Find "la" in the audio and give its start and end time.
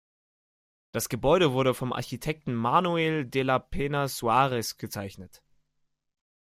3.43-3.57